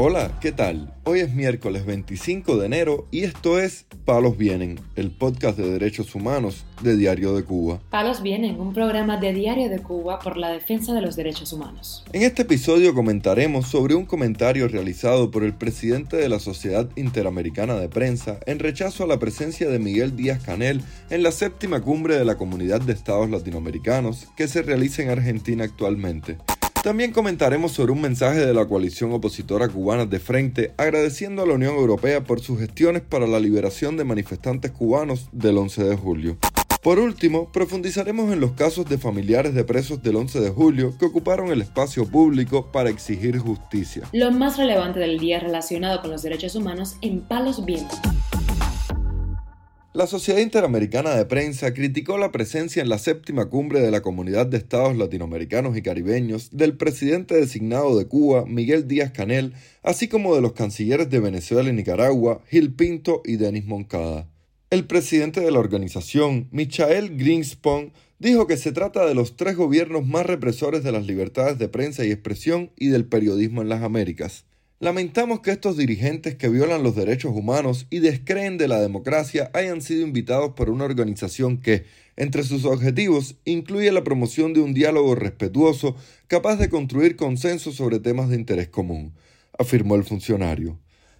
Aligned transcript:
Hola, 0.00 0.30
¿qué 0.40 0.52
tal? 0.52 0.94
Hoy 1.02 1.18
es 1.18 1.34
miércoles 1.34 1.84
25 1.84 2.56
de 2.56 2.66
enero 2.66 3.08
y 3.10 3.24
esto 3.24 3.58
es 3.58 3.84
Palos 4.04 4.38
Vienen, 4.38 4.78
el 4.94 5.10
podcast 5.10 5.58
de 5.58 5.68
derechos 5.68 6.14
humanos 6.14 6.64
de 6.84 6.96
Diario 6.96 7.34
de 7.34 7.42
Cuba. 7.42 7.80
Palos 7.90 8.22
Vienen, 8.22 8.60
un 8.60 8.72
programa 8.72 9.16
de 9.16 9.32
Diario 9.32 9.68
de 9.68 9.80
Cuba 9.80 10.20
por 10.20 10.36
la 10.36 10.50
defensa 10.50 10.94
de 10.94 11.00
los 11.00 11.16
derechos 11.16 11.52
humanos. 11.52 12.04
En 12.12 12.22
este 12.22 12.42
episodio 12.42 12.94
comentaremos 12.94 13.66
sobre 13.66 13.96
un 13.96 14.06
comentario 14.06 14.68
realizado 14.68 15.32
por 15.32 15.42
el 15.42 15.54
presidente 15.54 16.16
de 16.16 16.28
la 16.28 16.38
Sociedad 16.38 16.88
Interamericana 16.94 17.74
de 17.74 17.88
Prensa 17.88 18.38
en 18.46 18.60
rechazo 18.60 19.02
a 19.02 19.08
la 19.08 19.18
presencia 19.18 19.68
de 19.68 19.80
Miguel 19.80 20.14
Díaz 20.14 20.44
Canel 20.44 20.80
en 21.10 21.24
la 21.24 21.32
séptima 21.32 21.80
cumbre 21.80 22.16
de 22.16 22.24
la 22.24 22.36
Comunidad 22.36 22.80
de 22.80 22.92
Estados 22.92 23.28
Latinoamericanos 23.30 24.28
que 24.36 24.46
se 24.46 24.62
realiza 24.62 25.02
en 25.02 25.10
Argentina 25.10 25.64
actualmente. 25.64 26.36
También 26.82 27.12
comentaremos 27.12 27.72
sobre 27.72 27.92
un 27.92 28.00
mensaje 28.00 28.38
de 28.38 28.54
la 28.54 28.64
coalición 28.64 29.12
opositora 29.12 29.68
cubana 29.68 30.06
de 30.06 30.20
frente 30.20 30.72
agradeciendo 30.76 31.42
a 31.42 31.46
la 31.46 31.54
Unión 31.54 31.74
Europea 31.74 32.22
por 32.22 32.40
sus 32.40 32.60
gestiones 32.60 33.02
para 33.02 33.26
la 33.26 33.40
liberación 33.40 33.96
de 33.96 34.04
manifestantes 34.04 34.70
cubanos 34.70 35.28
del 35.32 35.58
11 35.58 35.84
de 35.84 35.96
julio. 35.96 36.38
Por 36.80 37.00
último, 37.00 37.50
profundizaremos 37.50 38.32
en 38.32 38.40
los 38.40 38.52
casos 38.52 38.88
de 38.88 38.96
familiares 38.96 39.52
de 39.52 39.64
presos 39.64 40.00
del 40.02 40.16
11 40.16 40.40
de 40.40 40.50
julio 40.50 40.94
que 40.96 41.06
ocuparon 41.06 41.50
el 41.50 41.60
espacio 41.60 42.06
público 42.06 42.70
para 42.70 42.88
exigir 42.88 43.38
justicia. 43.38 44.04
Lo 44.12 44.30
más 44.30 44.56
relevante 44.56 45.00
del 45.00 45.18
día 45.18 45.40
relacionado 45.40 46.00
con 46.00 46.12
los 46.12 46.22
derechos 46.22 46.54
humanos 46.54 46.96
en 47.02 47.20
Palos 47.22 47.64
Vientos. 47.64 47.98
La 49.94 50.06
Sociedad 50.06 50.40
Interamericana 50.40 51.14
de 51.14 51.24
Prensa 51.24 51.72
criticó 51.72 52.18
la 52.18 52.30
presencia 52.30 52.82
en 52.82 52.90
la 52.90 52.98
séptima 52.98 53.46
cumbre 53.46 53.80
de 53.80 53.90
la 53.90 54.02
Comunidad 54.02 54.44
de 54.44 54.58
Estados 54.58 54.94
Latinoamericanos 54.94 55.78
y 55.78 55.82
Caribeños 55.82 56.50
del 56.52 56.76
presidente 56.76 57.34
designado 57.34 57.98
de 57.98 58.06
Cuba, 58.06 58.44
Miguel 58.44 58.86
Díaz 58.86 59.12
Canel, 59.12 59.54
así 59.82 60.06
como 60.06 60.34
de 60.34 60.42
los 60.42 60.52
cancilleres 60.52 61.08
de 61.08 61.20
Venezuela 61.20 61.70
y 61.70 61.72
Nicaragua, 61.72 62.42
Gil 62.50 62.74
Pinto 62.74 63.22
y 63.24 63.36
Denis 63.36 63.64
Moncada. 63.64 64.28
El 64.68 64.86
presidente 64.86 65.40
de 65.40 65.50
la 65.50 65.58
organización, 65.58 66.48
Michael 66.50 67.16
Greenspan, 67.16 67.92
dijo 68.18 68.46
que 68.46 68.58
se 68.58 68.72
trata 68.72 69.06
de 69.06 69.14
los 69.14 69.36
tres 69.36 69.56
gobiernos 69.56 70.06
más 70.06 70.26
represores 70.26 70.84
de 70.84 70.92
las 70.92 71.06
libertades 71.06 71.58
de 71.58 71.68
prensa 71.68 72.04
y 72.04 72.12
expresión 72.12 72.70
y 72.76 72.88
del 72.88 73.06
periodismo 73.06 73.62
en 73.62 73.70
las 73.70 73.82
Américas. 73.82 74.44
Lamentamos 74.80 75.40
que 75.40 75.50
estos 75.50 75.76
dirigentes 75.76 76.36
que 76.36 76.48
violan 76.48 76.84
los 76.84 76.94
derechos 76.94 77.32
humanos 77.34 77.88
y 77.90 77.98
descreen 77.98 78.58
de 78.58 78.68
la 78.68 78.80
democracia 78.80 79.50
hayan 79.52 79.82
sido 79.82 80.02
invitados 80.06 80.52
por 80.52 80.70
una 80.70 80.84
organización 80.84 81.58
que, 81.58 81.84
entre 82.14 82.44
sus 82.44 82.64
objetivos, 82.64 83.34
incluye 83.44 83.90
la 83.90 84.04
promoción 84.04 84.52
de 84.52 84.60
un 84.60 84.74
diálogo 84.74 85.16
respetuoso 85.16 85.96
capaz 86.28 86.58
de 86.58 86.68
construir 86.68 87.16
consenso 87.16 87.72
sobre 87.72 87.98
temas 87.98 88.28
de 88.28 88.36
interés 88.36 88.68
común, 88.68 89.14
afirmó 89.58 89.96
el 89.96 90.04
funcionario. 90.04 90.78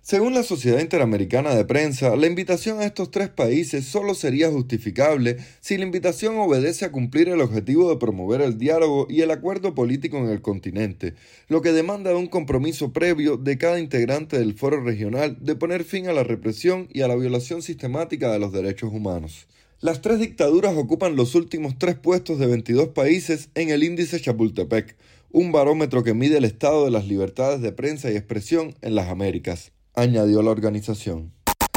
Según 0.09 0.33
la 0.33 0.43
Sociedad 0.43 0.81
Interamericana 0.81 1.55
de 1.55 1.67
Prensa, 1.67 2.17
la 2.17 2.27
invitación 2.27 2.81
a 2.81 2.87
estos 2.87 3.11
tres 3.11 3.29
países 3.29 3.85
solo 3.85 4.15
sería 4.15 4.51
justificable 4.51 5.37
si 5.61 5.77
la 5.77 5.85
invitación 5.85 6.39
obedece 6.39 6.87
a 6.87 6.93
cumplir 6.93 7.29
el 7.29 7.43
objetivo 7.43 7.91
de 7.91 7.99
promover 7.99 8.41
el 8.41 8.57
diálogo 8.57 9.07
y 9.11 9.21
el 9.21 9.31
acuerdo 9.31 9.75
político 9.75 10.17
en 10.17 10.31
el 10.31 10.41
continente, 10.41 11.13
lo 11.49 11.61
que 11.61 11.73
demanda 11.73 12.17
un 12.17 12.27
compromiso 12.27 12.91
previo 12.91 13.37
de 13.37 13.59
cada 13.59 13.81
integrante 13.81 14.39
del 14.39 14.55
foro 14.55 14.83
regional 14.83 15.37
de 15.43 15.57
poner 15.57 15.85
fin 15.85 16.09
a 16.09 16.15
la 16.15 16.25
represión 16.25 16.89
y 16.91 17.03
a 17.03 17.09
la 17.09 17.15
violación 17.15 17.61
sistemática 17.61 18.33
de 18.33 18.39
los 18.39 18.51
derechos 18.51 18.91
humanos. 18.91 19.47
Las 19.83 20.01
tres 20.01 20.21
dictaduras 20.21 20.75
ocupan 20.75 21.17
los 21.17 21.35
últimos 21.35 21.79
tres 21.79 21.97
puestos 21.97 22.39
de 22.39 22.47
22 22.47 22.89
países 22.95 23.51
en 23.55 23.69
el 23.69 23.85
índice 23.85 24.19
Chapultepec, 24.19 24.97
un 25.33 25.53
barómetro 25.53 26.03
que 26.03 26.15
mide 26.15 26.39
el 26.39 26.47
estado 26.47 26.87
de 26.87 26.93
las 26.93 27.07
libertades 27.07 27.61
de 27.61 27.73
prensa 27.73 28.11
y 28.11 28.17
expresión 28.17 28.75
en 28.81 28.95
las 28.95 29.09
Américas 29.09 29.73
añadió 29.99 30.43
la 30.43 30.53
organización. 30.53 31.33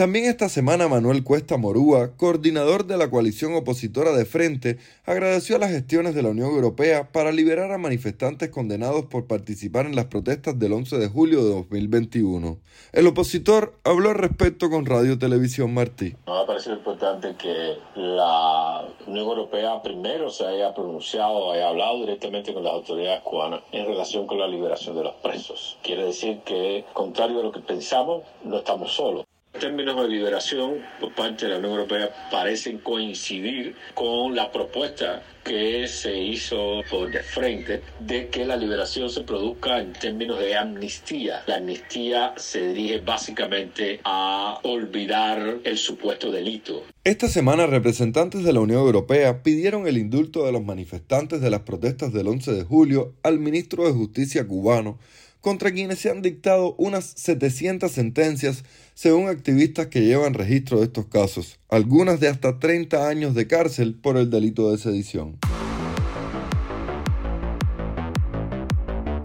También 0.00 0.24
esta 0.24 0.48
semana 0.48 0.88
Manuel 0.88 1.22
Cuesta 1.22 1.58
Morúa, 1.58 2.16
coordinador 2.16 2.86
de 2.86 2.96
la 2.96 3.10
coalición 3.10 3.54
opositora 3.54 4.12
de 4.12 4.24
Frente, 4.24 4.78
agradeció 5.04 5.56
a 5.56 5.58
las 5.58 5.72
gestiones 5.72 6.14
de 6.14 6.22
la 6.22 6.30
Unión 6.30 6.48
Europea 6.48 7.12
para 7.12 7.32
liberar 7.32 7.70
a 7.70 7.76
manifestantes 7.76 8.48
condenados 8.48 9.04
por 9.04 9.26
participar 9.26 9.84
en 9.84 9.94
las 9.94 10.06
protestas 10.06 10.58
del 10.58 10.72
11 10.72 10.96
de 10.96 11.08
julio 11.08 11.44
de 11.44 11.50
2021. 11.50 12.56
El 12.94 13.06
opositor 13.08 13.74
habló 13.84 14.08
al 14.08 14.14
respecto 14.14 14.70
con 14.70 14.86
Radio 14.86 15.18
Televisión 15.18 15.74
Martí. 15.74 16.16
Nos 16.26 16.44
ha 16.44 16.46
parecido 16.46 16.76
importante 16.76 17.36
que 17.36 17.76
la 17.96 18.88
Unión 19.06 19.26
Europea 19.26 19.82
primero 19.82 20.30
se 20.30 20.46
haya 20.46 20.72
pronunciado, 20.72 21.52
haya 21.52 21.68
hablado 21.68 21.98
directamente 21.98 22.54
con 22.54 22.64
las 22.64 22.72
autoridades 22.72 23.20
cubanas 23.20 23.60
en 23.70 23.84
relación 23.84 24.26
con 24.26 24.38
la 24.38 24.48
liberación 24.48 24.96
de 24.96 25.04
los 25.04 25.16
presos. 25.16 25.76
Quiere 25.82 26.04
decir 26.04 26.38
que, 26.46 26.86
contrario 26.94 27.40
a 27.40 27.42
lo 27.42 27.52
que 27.52 27.60
pensamos, 27.60 28.22
no 28.44 28.56
estamos 28.56 28.94
solos. 28.94 29.26
Los 29.52 29.62
términos 29.62 30.00
de 30.00 30.08
liberación 30.08 30.76
por 31.00 31.12
parte 31.12 31.46
de 31.46 31.52
la 31.52 31.58
Unión 31.58 31.72
Europea 31.72 32.08
parecen 32.30 32.78
coincidir 32.78 33.74
con 33.94 34.36
la 34.36 34.52
propuesta 34.52 35.24
que 35.44 35.88
se 35.88 36.16
hizo 36.16 36.82
por 36.88 37.10
de 37.10 37.22
frente 37.24 37.82
de 37.98 38.28
que 38.28 38.44
la 38.44 38.56
liberación 38.56 39.10
se 39.10 39.22
produzca 39.22 39.80
en 39.80 39.92
términos 39.92 40.38
de 40.38 40.56
amnistía. 40.56 41.42
La 41.48 41.56
amnistía 41.56 42.32
se 42.36 42.68
dirige 42.68 43.00
básicamente 43.00 44.00
a 44.04 44.60
olvidar 44.62 45.58
el 45.64 45.76
supuesto 45.76 46.30
delito. 46.30 46.84
Esta 47.02 47.26
semana 47.26 47.66
representantes 47.66 48.44
de 48.44 48.52
la 48.52 48.60
Unión 48.60 48.80
Europea 48.80 49.42
pidieron 49.42 49.88
el 49.88 49.98
indulto 49.98 50.46
de 50.46 50.52
los 50.52 50.62
manifestantes 50.62 51.40
de 51.40 51.50
las 51.50 51.62
protestas 51.62 52.12
del 52.12 52.28
11 52.28 52.52
de 52.52 52.62
julio 52.62 53.14
al 53.24 53.40
ministro 53.40 53.84
de 53.84 53.92
Justicia 53.92 54.46
cubano 54.46 54.98
contra 55.40 55.72
quienes 55.72 55.98
se 55.98 56.10
han 56.10 56.22
dictado 56.22 56.74
unas 56.78 57.04
700 57.16 57.90
sentencias 57.90 58.64
según 58.94 59.28
activistas 59.28 59.86
que 59.86 60.02
llevan 60.02 60.34
registro 60.34 60.78
de 60.78 60.84
estos 60.84 61.06
casos, 61.06 61.58
algunas 61.68 62.20
de 62.20 62.28
hasta 62.28 62.58
30 62.58 63.08
años 63.08 63.34
de 63.34 63.46
cárcel 63.46 63.94
por 63.94 64.16
el 64.16 64.30
delito 64.30 64.70
de 64.70 64.78
sedición. 64.78 65.38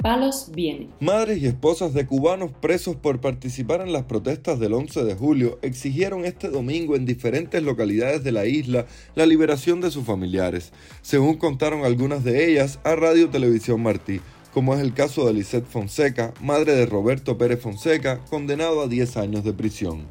Palos 0.01 0.51
viene. 0.53 0.89
Madres 0.99 1.41
y 1.41 1.47
esposas 1.47 1.95
de 1.95 2.05
cubanos 2.05 2.51
presos 2.61 2.95
por 2.95 3.21
participar 3.21 3.81
en 3.81 3.91
las 3.91 4.03
protestas 4.03 4.59
del 4.59 4.73
11 4.73 5.03
de 5.03 5.15
julio 5.15 5.57
exigieron 5.63 6.25
este 6.25 6.49
domingo 6.49 6.95
en 6.95 7.07
diferentes 7.07 7.63
localidades 7.63 8.23
de 8.23 8.31
la 8.31 8.45
isla 8.45 8.85
la 9.15 9.25
liberación 9.25 9.81
de 9.81 9.89
sus 9.89 10.05
familiares, 10.05 10.71
según 11.01 11.37
contaron 11.37 11.85
algunas 11.85 12.23
de 12.23 12.51
ellas 12.51 12.79
a 12.83 12.95
Radio 12.95 13.31
Televisión 13.31 13.81
Martí 13.81 14.21
como 14.55 14.73
es 14.73 14.79
el 14.79 14.93
caso 14.93 15.27
de 15.27 15.33
Lisette 15.33 15.67
Fonseca, 15.67 16.33
madre 16.39 16.75
de 16.75 16.85
Roberto 16.85 17.37
Pérez 17.37 17.59
Fonseca, 17.59 18.21
condenado 18.29 18.81
a 18.81 18.87
10 18.87 19.17
años 19.17 19.43
de 19.43 19.51
prisión. 19.51 20.07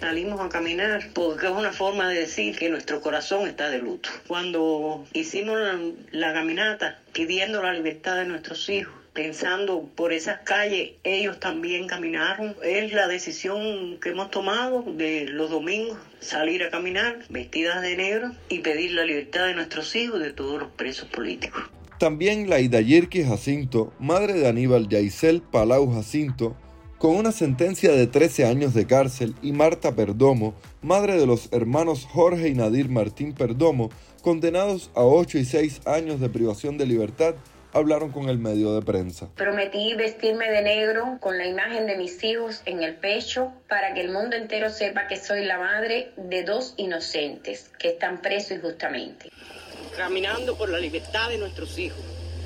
salimos 0.00 0.40
a 0.40 0.48
caminar 0.48 1.10
porque 1.12 1.44
es 1.44 1.52
una 1.52 1.72
forma 1.72 2.08
de 2.08 2.20
decir 2.20 2.56
que 2.56 2.70
nuestro 2.70 3.02
corazón 3.02 3.46
está 3.46 3.68
de 3.68 3.80
luto. 3.80 4.08
Cuando 4.26 5.04
hicimos 5.12 5.60
la, 5.60 5.78
la 6.10 6.32
caminata 6.32 7.02
pidiendo 7.12 7.62
la 7.62 7.74
libertad 7.74 8.16
de 8.16 8.24
nuestros 8.24 8.66
hijos, 8.70 8.94
pensando 9.12 9.86
por 9.94 10.14
esas 10.14 10.40
calles, 10.40 10.92
ellos 11.04 11.38
también 11.38 11.86
caminaron. 11.86 12.56
Es 12.62 12.94
la 12.94 13.08
decisión 13.08 14.00
que 14.00 14.08
hemos 14.08 14.30
tomado 14.30 14.84
de 14.86 15.26
los 15.28 15.50
domingos, 15.50 15.98
salir 16.18 16.62
a 16.64 16.70
caminar 16.70 17.18
vestidas 17.28 17.82
de 17.82 17.94
negro 17.94 18.32
y 18.48 18.60
pedir 18.60 18.92
la 18.92 19.04
libertad 19.04 19.48
de 19.48 19.54
nuestros 19.54 19.94
hijos, 19.96 20.18
de 20.18 20.32
todos 20.32 20.58
los 20.58 20.70
presos 20.70 21.10
políticos. 21.10 21.64
También 22.02 22.50
la 22.50 22.58
Yirki 22.58 23.22
Jacinto, 23.22 23.92
madre 24.00 24.32
de 24.32 24.48
Aníbal 24.48 24.88
Yaisel 24.88 25.40
Palau 25.40 25.94
Jacinto, 25.94 26.56
con 26.98 27.14
una 27.14 27.30
sentencia 27.30 27.92
de 27.92 28.08
13 28.08 28.44
años 28.44 28.74
de 28.74 28.88
cárcel, 28.88 29.36
y 29.40 29.52
Marta 29.52 29.94
Perdomo, 29.94 30.52
madre 30.80 31.16
de 31.16 31.26
los 31.26 31.52
hermanos 31.52 32.08
Jorge 32.10 32.48
y 32.48 32.54
Nadir 32.54 32.88
Martín 32.88 33.34
Perdomo, 33.34 33.90
condenados 34.20 34.90
a 34.96 35.04
8 35.04 35.38
y 35.38 35.44
6 35.44 35.86
años 35.86 36.18
de 36.18 36.28
privación 36.28 36.76
de 36.76 36.86
libertad 36.86 37.36
hablaron 37.72 38.10
con 38.10 38.28
el 38.28 38.38
medio 38.38 38.74
de 38.74 38.82
prensa. 38.82 39.28
Prometí 39.36 39.94
vestirme 39.94 40.50
de 40.50 40.62
negro 40.62 41.18
con 41.20 41.38
la 41.38 41.46
imagen 41.46 41.86
de 41.86 41.96
mis 41.96 42.22
hijos 42.24 42.62
en 42.66 42.82
el 42.82 42.96
pecho 42.96 43.52
para 43.68 43.94
que 43.94 44.00
el 44.00 44.10
mundo 44.10 44.34
entero 44.34 44.70
sepa 44.70 45.06
que 45.06 45.16
soy 45.16 45.44
la 45.44 45.58
madre 45.58 46.12
de 46.16 46.42
dos 46.42 46.74
inocentes 46.76 47.70
que 47.78 47.90
están 47.90 48.20
presos 48.20 48.58
injustamente. 48.58 49.30
Caminando 49.96 50.56
por 50.56 50.68
la 50.68 50.78
libertad 50.78 51.28
de 51.28 51.38
nuestros 51.38 51.78
hijos. 51.78 52.00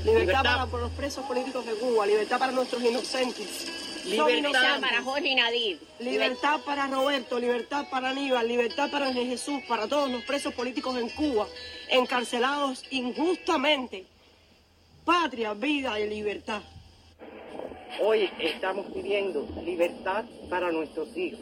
Libertad, 0.04 0.42
para 0.42 0.66
los 0.66 0.92
presos 0.92 1.24
políticos 1.24 1.66
de 1.66 1.72
Cuba, 1.74 2.06
libertad 2.06 2.38
para 2.38 2.52
nuestros 2.52 2.82
inocentes. 2.82 3.66
Libertad 4.04 4.80
para 4.80 5.02
Jorge 5.02 5.28
y 5.28 5.34
Nadir. 5.34 5.80
Libertad 5.98 6.60
para 6.64 6.86
Roberto, 6.86 7.40
libertad 7.40 7.86
para 7.90 8.10
Aníbal, 8.10 8.46
libertad 8.46 8.88
para 8.90 9.12
Jesús, 9.12 9.60
para 9.68 9.88
todos 9.88 10.08
los 10.10 10.22
presos 10.22 10.54
políticos 10.54 10.96
en 10.96 11.08
Cuba, 11.08 11.46
encarcelados 11.88 12.84
injustamente 12.90 14.06
patria, 15.06 15.54
vida 15.54 15.98
y 16.00 16.08
libertad. 16.08 16.60
Hoy 18.02 18.28
estamos 18.40 18.86
pidiendo 18.92 19.48
libertad 19.64 20.24
para 20.50 20.72
nuestros 20.72 21.16
hijos. 21.16 21.40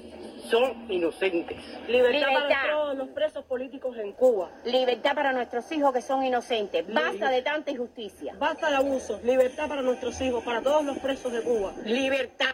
Son 0.50 0.91
inocentes. 0.91 1.58
Libertad, 1.88 2.26
para 2.32 2.70
todos 2.70 2.96
los 2.96 3.08
presos 3.08 3.44
políticos 3.44 3.96
en 3.96 4.12
Cuba. 4.12 4.50
Libertad 4.64 5.14
para 5.14 5.32
nuestros 5.32 5.70
hijos 5.73 5.93
que 5.93 6.02
son 6.02 6.25
inocentes. 6.25 6.85
Basta 6.93 7.31
de 7.31 7.43
tanta 7.43 7.70
injusticia. 7.70 8.35
Basta 8.38 8.69
de 8.69 8.76
abusos. 8.76 9.23
Libertad 9.25 9.69
para 9.69 9.82
nuestros 9.82 10.20
hijos, 10.20 10.44
para 10.44 10.61
todos 10.61 10.85
los 10.85 10.99
presos 10.99 11.32
de 11.32 11.41
Cuba. 11.43 11.73
Libertad. 11.85 12.50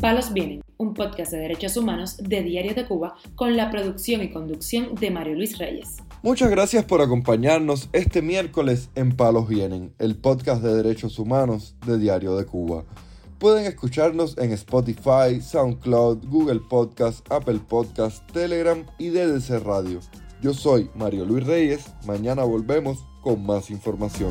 Palos 0.00 0.32
Vienen, 0.32 0.62
un 0.78 0.94
podcast 0.94 1.30
de 1.30 1.38
derechos 1.38 1.76
humanos 1.76 2.16
de 2.16 2.42
Diario 2.42 2.74
de 2.74 2.86
Cuba 2.86 3.14
con 3.36 3.56
la 3.56 3.70
producción 3.70 4.22
y 4.22 4.32
conducción 4.32 4.94
de 4.96 5.10
Mario 5.10 5.36
Luis 5.36 5.58
Reyes. 5.58 5.98
Muchas 6.22 6.50
gracias 6.50 6.84
por 6.84 7.02
acompañarnos 7.02 7.88
este 7.92 8.22
miércoles 8.22 8.88
en 8.94 9.14
Palos 9.14 9.46
Vienen, 9.46 9.92
el 9.98 10.16
podcast 10.16 10.62
de 10.62 10.74
derechos 10.74 11.18
humanos 11.18 11.76
de 11.86 11.98
Diario 11.98 12.36
de 12.36 12.46
Cuba. 12.46 12.84
Pueden 13.42 13.66
escucharnos 13.66 14.38
en 14.38 14.52
Spotify, 14.52 15.40
SoundCloud, 15.40 16.28
Google 16.28 16.60
Podcast, 16.60 17.26
Apple 17.28 17.58
Podcast, 17.58 18.24
Telegram 18.30 18.86
y 18.98 19.08
DDC 19.08 19.64
Radio. 19.64 19.98
Yo 20.40 20.54
soy 20.54 20.88
Mario 20.94 21.24
Luis 21.24 21.44
Reyes, 21.44 21.86
mañana 22.06 22.44
volvemos 22.44 23.04
con 23.20 23.44
más 23.44 23.68
información. 23.70 24.30